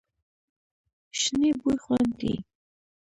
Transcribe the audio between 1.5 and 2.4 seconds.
بوی خوند دی.